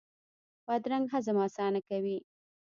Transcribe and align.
بادرنګ 0.67 1.05
هضم 1.13 1.37
اسانه 1.47 1.79
کوي. 1.89 2.17